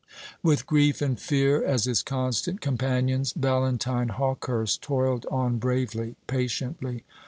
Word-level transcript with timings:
With 0.41 0.65
grief 0.65 0.99
and 0.99 1.19
fear 1.19 1.63
as 1.63 1.83
his 1.83 2.01
constant 2.01 2.59
companions, 2.59 3.33
Valentine 3.33 4.09
Hawkehurst 4.09 4.81
toiled 4.81 5.27
on 5.29 5.59
bravely, 5.59 6.15
patiently. 6.25 7.03